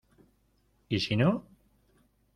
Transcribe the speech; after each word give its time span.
¿y 0.95 0.99
si 0.99 1.15
no...? 1.15 1.45